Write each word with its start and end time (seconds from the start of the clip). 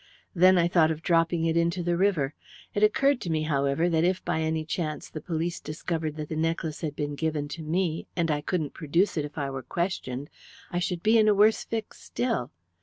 Then 0.33 0.57
I 0.57 0.67
thought 0.67 0.89
of 0.89 1.03
dropping 1.03 1.45
it 1.45 1.55
into 1.55 1.83
the 1.83 1.95
river. 1.95 2.33
It 2.73 2.81
occurred 2.81 3.21
to 3.21 3.29
me, 3.29 3.43
however, 3.43 3.87
that 3.87 4.03
if 4.03 4.25
by 4.25 4.39
any 4.41 4.65
chance 4.65 5.07
the 5.07 5.21
police 5.21 5.59
discovered 5.59 6.15
that 6.15 6.29
the 6.29 6.35
necklace 6.35 6.81
had 6.81 6.95
been 6.95 7.13
given 7.13 7.47
to 7.49 7.61
me, 7.61 8.07
and 8.15 8.31
I 8.31 8.41
couldn't 8.41 8.73
produce 8.73 9.15
it 9.15 9.25
if 9.25 9.37
I 9.37 9.51
were 9.51 9.61
questioned, 9.61 10.31
I 10.71 10.79
should 10.79 11.03
be 11.03 11.19
in 11.19 11.27
a 11.27 11.35
worse 11.35 11.63
fix 11.63 11.99
still. 12.01 12.49